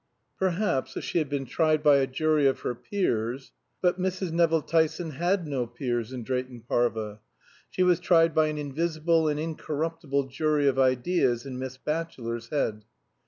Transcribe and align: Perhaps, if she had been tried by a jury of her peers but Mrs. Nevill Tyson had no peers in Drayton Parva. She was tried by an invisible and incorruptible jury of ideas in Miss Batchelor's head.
Perhaps, 0.39 0.97
if 0.97 1.03
she 1.03 1.19
had 1.19 1.29
been 1.29 1.45
tried 1.45 1.83
by 1.83 1.97
a 1.97 2.07
jury 2.07 2.47
of 2.47 2.61
her 2.61 2.73
peers 2.73 3.51
but 3.83 3.99
Mrs. 4.01 4.31
Nevill 4.31 4.63
Tyson 4.63 5.11
had 5.11 5.45
no 5.47 5.67
peers 5.67 6.11
in 6.11 6.23
Drayton 6.23 6.61
Parva. 6.67 7.19
She 7.69 7.83
was 7.83 7.99
tried 7.99 8.33
by 8.33 8.47
an 8.47 8.57
invisible 8.57 9.27
and 9.27 9.39
incorruptible 9.39 10.23
jury 10.29 10.65
of 10.67 10.79
ideas 10.79 11.45
in 11.45 11.59
Miss 11.59 11.77
Batchelor's 11.77 12.49
head. 12.49 12.83